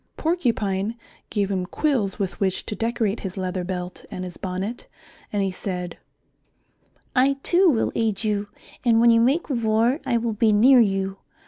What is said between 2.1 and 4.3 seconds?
with which to decorate his leather belt and